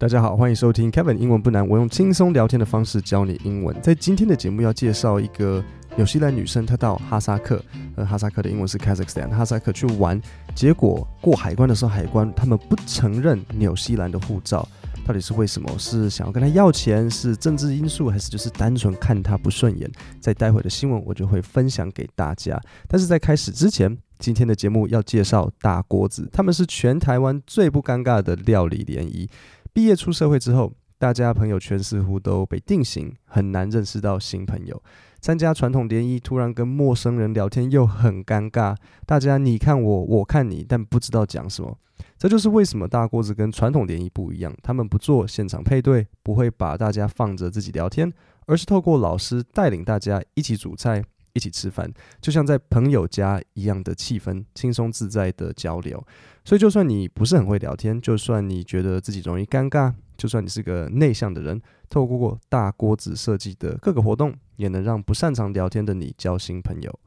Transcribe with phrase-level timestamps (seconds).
[0.00, 3.76] 大家好，欢迎收听 Kevin 英文不难，我用轻松聊天的方式教你英文。
[3.82, 5.60] 在今天的节目要介绍一个
[5.96, 7.60] 纽西兰女生，她到哈萨克，
[7.96, 10.22] 呃，哈萨克的英文是 Kazakhstan，哈萨克去玩，
[10.54, 14.68] 结果过海关的时候，海关他们不承认纽西兰的护照，
[15.04, 15.68] 到底是为什么？
[15.76, 19.90] 是想要跟她要钱，是政治因素，还是就是单纯看她不顺眼？
[20.20, 22.56] 在待会的新闻我就会分享给大家。
[22.86, 29.28] 但是在开始之前，今天的节目要介绍大锅子，他们是全台湾最不尴尬的料理联谊。
[29.78, 34.82] 毕业出社会之后，大家朋友圈似乎都被定型，很难认识到新朋友。
[35.20, 38.76] 参加传统联谊，突然跟陌生人聊天又很尴尬，
[39.06, 41.78] 大家你看我，我看你，但不知道讲什么。
[42.18, 48.12] 这就是为什么大锅子跟传统联谊不一样，他们不做现场配对，不会把大家放着自己聊天，
[48.46, 51.04] 而是透过老师带领大家一起煮菜。
[51.38, 56.04] 一起吃饭，就像在朋友家一样的气氛，轻松自在的交流。
[56.44, 67.00] 所以，就算你不是很会聊天，就算你觉得自己容易尴尬，就算你是个内向的人，透过过大锅子设计的各个活动，也能让不擅长聊天的你交新朋友。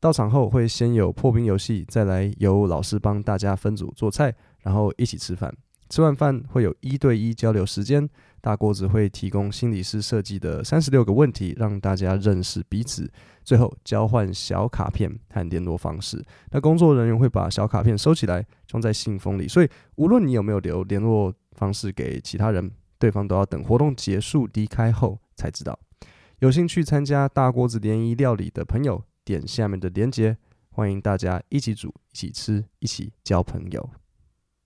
[0.00, 5.54] 到场后会先有破冰游戏，再来由老师帮大家分组做菜，然后一起吃饭。
[5.88, 8.08] 吃完饭会有一对一交流时间，
[8.46, 13.10] 大锅子会提供心理师设计的三十六个问题，让大家认识彼此。
[13.42, 19.48] 最后交换小卡片和联络方式，那工作人员会把小卡片收起来，装在信封里。
[19.48, 25.76] 所以无论你有没有留联络方式给其他人，对方都要等活动结束离开后才知道。
[26.38, 30.36] 有兴趣参加大锅子联谊料理的朋友，点下面的链接，
[30.70, 33.90] 欢迎大家一起煮、一起吃、一起交朋友。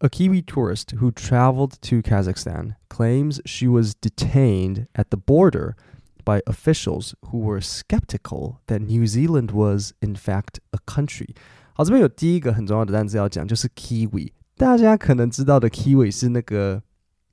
[0.00, 5.74] A Kiwi tourist who traveled to Kazakhstan claims she was detained at the border
[6.22, 11.34] by officials who were skeptical that New Zealand was in fact a country。
[11.72, 14.32] 好，这边有第一个很重要的单词要讲，就是 Kiwi。
[14.58, 16.82] 大家可能知道的 Kiwi 是那个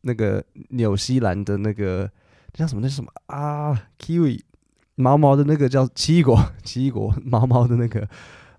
[0.02, 2.10] 那个纽西兰的那个
[2.54, 2.82] 叫什么？
[2.82, 3.88] 那是什么啊？
[4.00, 4.40] Kiwi
[4.96, 8.08] 毛毛的那个叫奇异果，奇异果毛毛的那个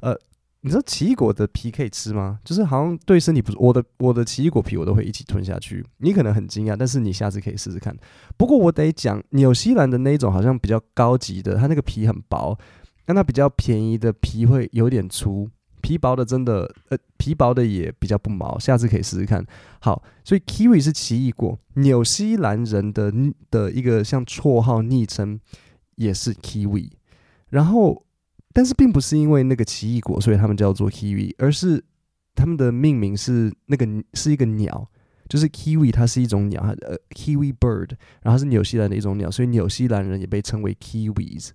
[0.00, 0.14] 呃。
[0.61, 2.37] 你知道奇异果的皮可以吃吗？
[2.43, 3.57] 就是好像对身体不是。
[3.57, 5.85] 我的我的奇异果皮我都会一起吞下去。
[5.99, 7.95] 你可能很惊讶，但是你下次可以试试看。
[8.35, 12.59] 不过我得讲，纽西兰的那种好像比较高级的，它那个皮很薄，
[13.05, 15.49] 但它比较便宜的皮会有点粗。
[15.81, 18.59] 皮薄的真的，呃，皮薄的也比较不毛。
[18.59, 19.45] 下次可以试试看。
[19.79, 23.13] 好，所以 Kiwi 是奇异果，纽西兰人的
[23.49, 25.39] 的一个像绰号昵称
[25.95, 26.91] 也是 Kiwi，
[27.47, 28.03] 然后。
[28.53, 31.83] 但是并不是因为那个奇异果，所以他们叫做 Kiwi，而是
[32.35, 34.89] 他们的命名是那个是一个鸟，
[35.27, 41.51] 就是 Kiwi，它是一种鸟，呃，Kiwi bird，然后它是纽西兰的一种鸟，所以纽西兰人也被称为 Kiwis。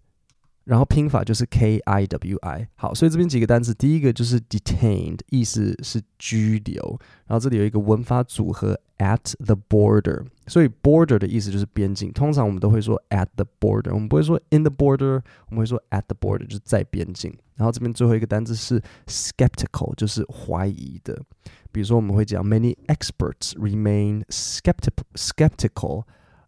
[0.65, 2.67] 然后拼法就是 K I W I。
[2.75, 6.99] 好，所以这边几个单词，第一个就是 detained，意思是拘留。
[7.25, 12.11] 然后这里有一个文法组合 at the border，所以 border 的意思就是边境。
[12.11, 17.35] 通常我们都会说 at the border，我们不会说 in the border，我们会说 at the border，就是在边境。
[17.55, 21.19] 然后这边最后一个单词是 skeptical，就是怀疑的。
[21.71, 26.03] 比如说我们会讲 many experts remain skeptical skeptical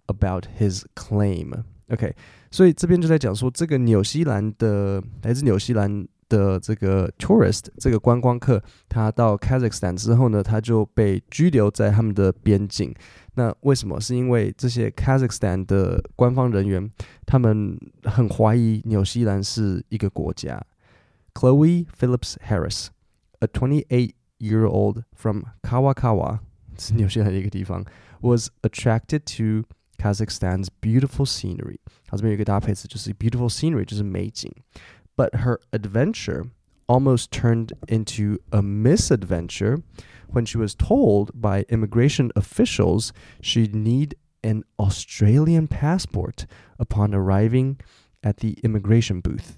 [0.06, 1.64] about his claim。
[1.90, 2.16] OK，
[2.50, 12.96] 所以这边就在讲说，这个纽西兰的来自纽西兰的这个 tourist 这个观光客，他到 Kazakhstan 之后呢，他就被拘留在他们的边境。
[13.36, 14.00] 那为什么？
[14.00, 16.90] 是因为这些 Kazakhstan 的官方人员，
[17.26, 20.62] 他们很怀疑纽西兰是一个国家。
[21.34, 26.40] Chloe Phillips Harris，a 28-year-old from Kawakawa，
[26.78, 27.86] 是纽西兰的一个地方，
[28.22, 29.66] was attracted to
[29.98, 34.52] Kazakhstan's beautiful scenery，它这边有一个搭配词，就是 beautiful scenery，就是美景。
[35.16, 36.50] But her adventure
[36.88, 39.84] almost turned into a misadventure
[40.34, 46.48] when she was told by immigration officials she'd need an Australian passport
[46.80, 47.76] upon arriving
[48.24, 49.54] at the immigration booth。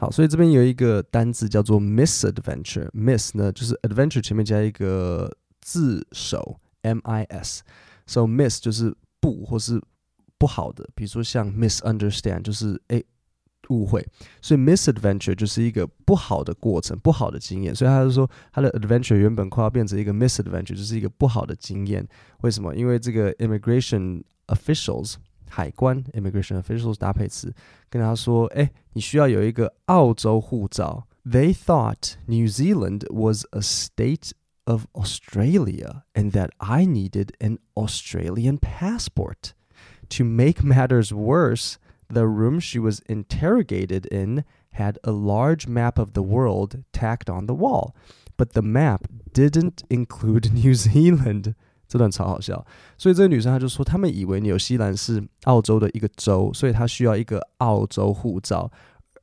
[0.00, 8.92] 好，所以这边有一个单词叫做 misadventure。miss 呢，就是 adventure 前面加一个字首 m i s，so miss 就是。
[9.20, 9.80] 不，或是
[10.38, 13.04] 不好的，比如说像 misunderstand，就是诶
[13.70, 14.06] 误会，
[14.42, 17.74] 所以 misadventure 就是一个不好的过程，不好的经验。
[17.74, 22.06] 所以他就说他的 adventure 原本快要变成一个 misadventure，就是一个不好的经验。
[22.42, 22.74] 为什么？
[22.76, 25.14] 因为这个 immigration officials
[25.48, 27.54] 海关 immigration officials 搭配词
[27.88, 31.06] 跟他说，诶，你需要有一个澳洲护照。
[31.24, 34.32] They thought New Zealand was a state
[34.68, 39.54] of Australia and that I needed an Australian passport.
[40.10, 41.76] To make matters worse,
[42.08, 47.46] the room she was interrogated in had a large map of the world tacked on
[47.46, 47.94] the wall,
[48.36, 51.54] but the map didn't include New Zealand.
[51.86, 52.66] 这段超好笑。
[52.98, 58.70] 所以这个女生她就说，他们以为纽西兰是澳洲的一个州，所以她需要一个澳洲护照。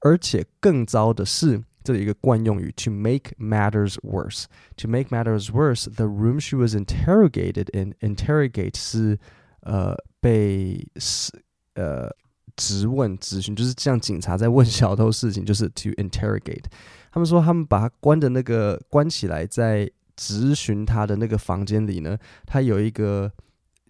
[0.01, 4.46] 而且更糟的是， 这里一个惯用语，to make matters worse。
[4.76, 9.16] to make matters worse，the room she was interrogated in，interrogate 是
[9.60, 11.30] 呃被是
[11.74, 12.10] 呃
[12.56, 16.64] 质问质询，就是像警察在问小偷事情，就是 to interrogate。
[17.12, 23.30] 他们说他们把他关的那个关起来，在质询他的那个房间里呢，他有一个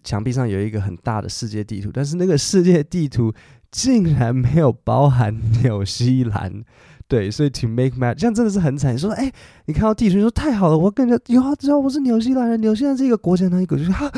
[0.03, 3.33] 墙壁上有一个很大的世界地图，但是那个世界地图。
[3.69, 6.63] 竟然没有包含纽西兰，
[7.08, 8.94] 对，所以 to make matter 这样真的是很惨。
[8.94, 9.30] 你说，哎，
[9.66, 13.76] 你看到地图，你说太好了，我跟着以后知道我是纽西兰人，纽西兰这个国家哪一个？
[13.76, 14.10] 就是哈，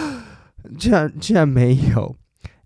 [0.78, 2.16] 竟然竟然没有。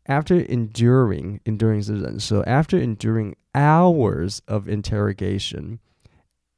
[0.05, 5.78] After enduring enduring 是忍受，after enduring hours of interrogation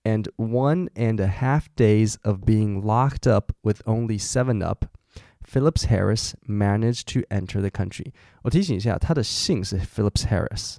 [0.05, 4.87] and one and a half days of being locked up with only seven up.
[5.43, 8.13] Phillips Harris managed to enter the country。
[8.43, 10.77] 我提醒一下，他的姓是 Phillips Harris。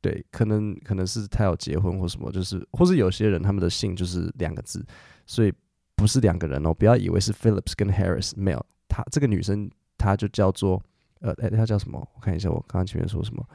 [0.00, 4.84] 对，可能可能是他要结婚或什么，就是或是有些人他们的姓就是两个字，
[5.26, 5.52] 所以
[5.94, 6.72] 不是两个人哦。
[6.72, 8.66] 不要以为是 Phillips 跟 Harris，没有。
[8.88, 10.82] 他这个女生，她就叫做
[11.20, 11.98] 呃，哎，她叫什么？
[12.14, 13.46] 我看一下，我刚刚前面说什么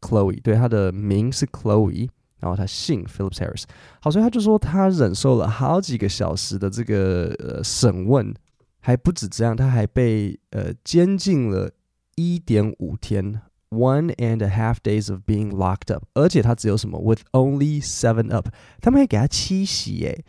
[0.00, 0.42] ？Chloe。
[0.42, 2.08] 对，她的名是 Chloe，
[2.40, 3.64] 然后她姓 Phillips Harris。
[4.00, 8.34] 好，所以她就说她忍受了好几个小时的这个呃审问。
[8.80, 11.68] 还不止这样，她还被呃监禁了
[12.14, 18.49] 一点五天 ，one and a half days of being locked up，而且他只有什么，with only seven up，
[18.81, 20.23] 他们还给他七喜耶，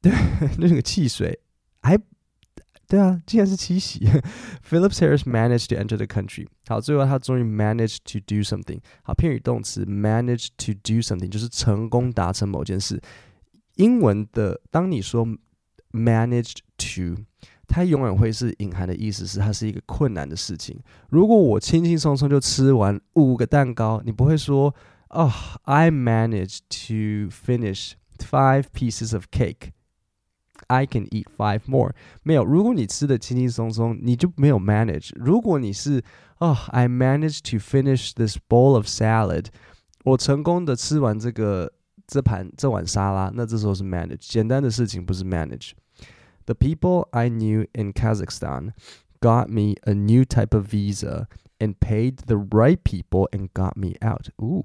[0.00, 0.12] 对，
[0.58, 1.40] 那个汽水
[1.82, 1.98] 还
[2.86, 4.06] 对啊，竟然是七喜。
[4.68, 11.28] Phillips Harris managed to enter the country，好，最后他终于 managed to do something，好，片语动词 managed to do something
[11.28, 13.00] 就是成功达成某件事。
[13.76, 15.26] 英文的，当你说
[15.92, 17.22] managed to。
[17.69, 20.77] 它永远会是隐含的意思是它是一个困难的事情。
[21.09, 24.73] 如果我轻轻松松就吃完五个蛋糕，你不会说
[25.11, 25.31] 哦、
[25.63, 29.69] ，I managed to finish five pieces of cake.
[30.67, 31.93] I can eat five more.
[32.23, 35.11] 没有，如果你吃的轻轻松松，你就没有 manage。
[35.15, 36.03] 如果你是
[36.39, 39.45] 哦、，I managed to finish this bowl of salad.
[40.03, 41.71] 我成功的吃完这个
[42.07, 44.17] 这盘这碗沙拉，那这时候是 manage。
[44.19, 45.71] 简单的事情不是 manage。
[46.48, 48.72] The people I knew in Kazakhstan
[49.20, 51.26] got me a new type of visa
[51.58, 54.28] and paid the right people and got me out.
[54.40, 54.64] Ooh.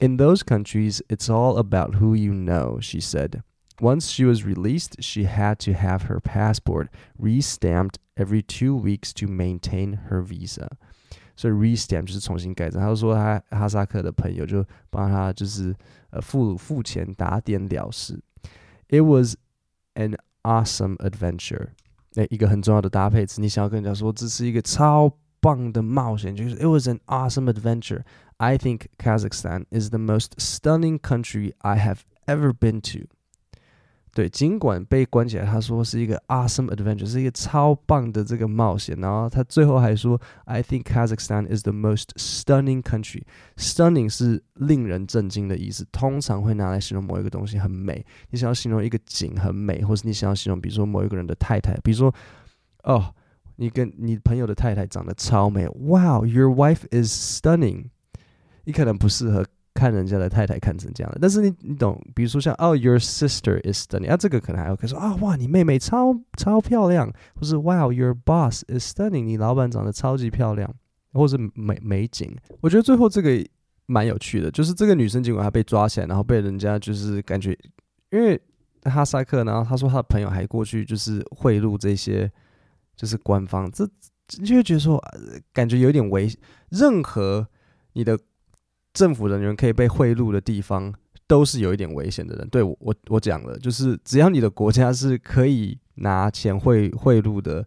[0.00, 3.42] In those countries, it's all about who you know, she said.
[3.80, 6.88] Once she was released, she had to have her passport
[7.18, 10.68] re-stamped every two weeks to maintain her visa.
[11.36, 12.80] So re-stamp 就是重新盖章。
[12.80, 15.74] 他说他哈萨克的朋友就帮他就是
[16.10, 18.20] 呃付付钱打点了事。
[18.88, 19.36] It was
[19.94, 20.16] an
[20.46, 21.68] Awesome adventure，
[22.16, 25.08] 哎，一个很重要的搭配词，你想要跟人家说这是一个超
[25.40, 28.02] 棒的冒险，就是 It was an awesome adventure.
[28.38, 33.06] I think Kazakhstan is the most stunning country I have ever been to.
[34.17, 38.97] 对，尽管被关起来，他说是一个 awesome adventure，是一个超棒的这个冒险。
[38.99, 43.21] 然后他最后还说，I think Kazakhstan is the most stunning country。
[43.57, 48.03] Stunning 是令人震惊的意思，通常会拿来形容某一个东西很美。
[48.31, 52.11] 你想要形容一个景很美，或是你想要形容，比如说某一个人的太太，比如说，
[52.85, 53.13] 哦，
[53.57, 57.91] 你跟你朋友的太太长得超美，Wow，your wife is stunning。
[58.63, 59.45] 你可能不适合。
[59.77, 70.73] 看人家的太太看成这样的，但是你你懂，比如说像哦，Your sister is stunning，啊，这个可能还 OK，说啊，哇，你妹妹超超漂亮，或是 Wow，your boss is stunning，你老板长得超级漂亮，
[71.13, 72.35] 或是美美景。
[72.61, 73.45] 我觉得最后这个
[73.85, 77.55] 蛮有趣的，就是这个女生尽管她被抓起来，然后被人家就是感觉，
[78.09, 78.41] 因为
[78.85, 82.31] 哈萨克，然后她说她的朋友还过去就是贿赂这些，
[82.95, 83.87] 就是官方，这
[84.39, 84.99] 你就会觉得说，
[85.53, 86.27] 感觉有点危，
[86.71, 87.47] 任何
[87.93, 88.17] 你的。
[88.97, 90.91] 政府人员可以被贿赂的地方，
[91.27, 92.47] 都是有一点危险的人。
[92.49, 97.63] 对我，我我讲了，就是只要你的国家是可以拿钱贿贿赂的，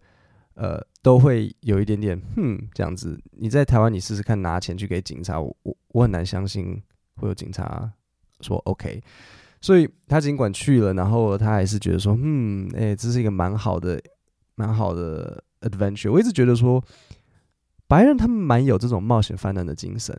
[0.54, 3.16] 呃，都会有一点点，哼，这样子。
[3.30, 5.56] 你在台湾，你试试看拿钱去给警察，我
[5.92, 6.82] 我很难相信
[7.14, 7.88] 会有警察
[8.40, 9.00] 说 OK。
[9.60, 14.02] 所以他尽管去了，然后他还是觉得说，嗯，诶、这是一个蛮好的、
[14.56, 16.10] 蛮好的 adventure。
[16.10, 16.82] 我一直觉得说，
[17.86, 20.18] 白人他们蛮有这种冒险犯难的精神。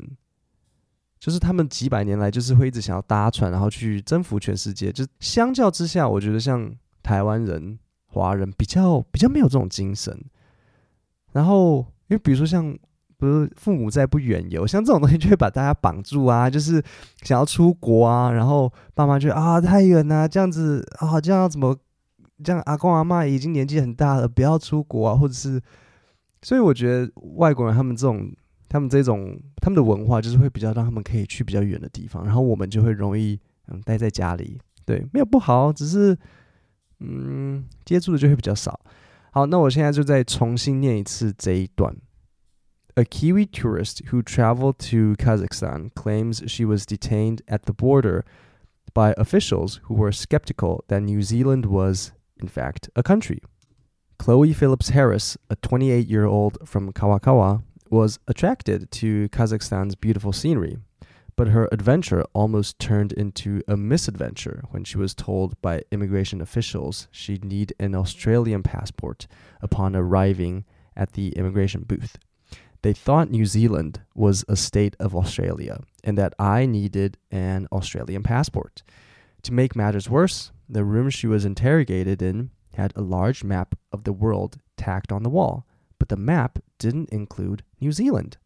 [1.21, 4.91] 就是他们几百年来就是会一直想要搭船，然后去征服全世界。
[4.91, 6.73] 就相较之下，我觉得像
[7.03, 10.19] 台湾人、华人比较比较没有这种精神。
[11.31, 12.75] 然后，因为比如说像
[13.17, 16.83] 不是父母在不远游，像这种东西就会把大家绑住啊， 就是
[17.21, 21.77] 想要出国啊，然后爸妈就啊太远了，这样子啊这样怎么
[22.43, 25.61] 这样阿公阿嬷已经年纪很大了，不要出国啊，或者是，
[26.41, 28.33] 所以我觉得外国人他们这种，
[28.70, 33.38] 他们这种他们的文化就是会比较让他们可以去比较远的地方，然后我们就会容易
[33.68, 36.16] 嗯待在家里，对，没有不好，只是
[37.00, 38.78] 嗯接触的就会比较少。
[39.30, 41.96] 好，那我现在就再重新念一次这一段。
[42.94, 48.24] A Kiwi tourist who traveled to Kazakhstan claims she was detained at the border
[48.94, 53.42] by officials who were skeptical that New Zealand was, in fact, a country.
[54.18, 60.77] Chloe Phillips Harris, a 28 year old from Kawakawa, was attracted to Kazakhstan's beautiful scenery,
[61.35, 67.07] but her adventure almost turned into a misadventure when she was told by immigration officials
[67.11, 69.27] she'd need an Australian passport
[69.61, 72.17] upon arriving at the immigration booth.
[72.81, 78.23] They thought New Zealand was a state of Australia and that I needed an Australian
[78.23, 78.83] passport.
[79.43, 84.05] To make matters worse, the room she was interrogated in had a large map of
[84.05, 85.65] the world tacked on the wall,
[86.01, 88.37] but the map didn't include New Zealand.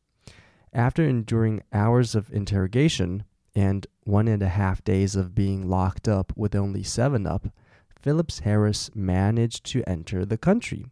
[0.74, 3.24] After enduring hours of interrogation
[3.55, 7.47] and one and a half days of being locked up with only seven up,
[7.97, 10.88] Phillips Harris managed to enter the country.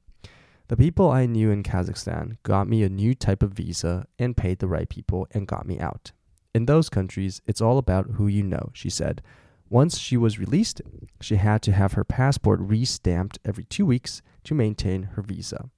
[0.70, 4.60] The people I knew in Kazakhstan got me a new type of visa and paid
[4.60, 6.14] the right people and got me out.
[6.56, 9.22] In those countries, it's all about who you know, she said.
[9.70, 10.82] Once she was released,
[11.20, 15.70] she had to have her passport re-stamped every two weeks to maintain her visa.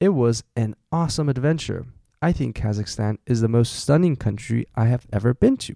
[0.00, 1.84] It was an awesome adventure.
[2.20, 5.74] I think Kazakhstan is the most stunning country I have ever been to.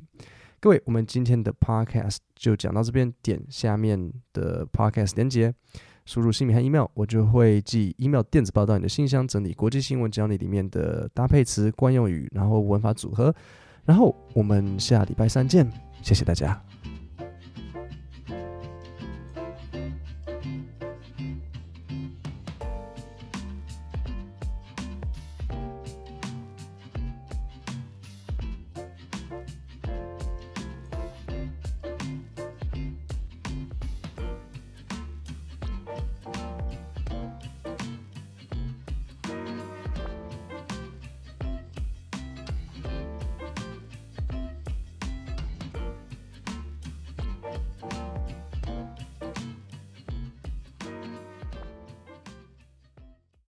[0.60, 5.52] 各位，我们今天的 podcast 就讲到这边，点下面的 podcast 连接。
[6.04, 13.34] 输入姓名和 email，我就会寄 email 电子报到你的信箱，整理国际新闻，教你里面的搭配词、惯用语，然后文法组合。
[13.84, 15.68] 然后我们下礼拜三见，
[16.00, 16.62] 谢谢大家。